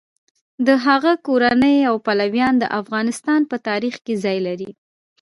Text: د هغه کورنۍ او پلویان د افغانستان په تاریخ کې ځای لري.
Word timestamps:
د 0.67 0.69
هغه 0.85 1.11
کورنۍ 1.27 1.77
او 1.89 1.95
پلویان 2.05 2.53
د 2.59 2.65
افغانستان 2.79 3.41
په 3.49 3.57
تاریخ 3.67 3.95
کې 4.05 4.13
ځای 4.23 4.37
لري. 4.47 4.69